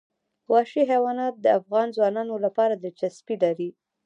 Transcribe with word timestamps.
وحشي 0.51 0.81
حیوانات 0.91 1.33
د 1.39 1.45
افغان 1.59 1.87
ځوانانو 1.95 2.35
لپاره 2.45 2.73
دلچسپي 2.83 3.35
لري. 3.43 3.69